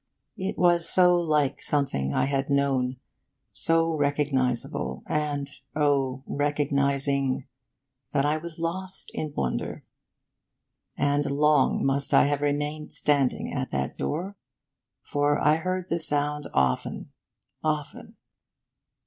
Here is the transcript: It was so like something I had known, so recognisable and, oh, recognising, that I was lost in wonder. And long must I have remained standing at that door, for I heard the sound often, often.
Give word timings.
It 0.39 0.57
was 0.57 0.89
so 0.89 1.13
like 1.15 1.61
something 1.61 2.11
I 2.11 2.25
had 2.25 2.49
known, 2.49 2.97
so 3.51 3.95
recognisable 3.95 5.03
and, 5.05 5.47
oh, 5.75 6.23
recognising, 6.25 7.45
that 8.11 8.25
I 8.25 8.37
was 8.37 8.57
lost 8.57 9.11
in 9.13 9.31
wonder. 9.37 9.85
And 10.97 11.29
long 11.29 11.85
must 11.85 12.15
I 12.15 12.25
have 12.25 12.41
remained 12.41 12.89
standing 12.91 13.53
at 13.53 13.69
that 13.69 13.95
door, 13.95 14.37
for 15.03 15.39
I 15.39 15.57
heard 15.57 15.87
the 15.89 15.99
sound 15.99 16.47
often, 16.51 17.11
often. 17.63 18.15